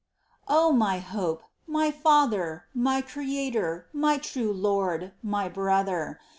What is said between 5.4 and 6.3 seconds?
Brother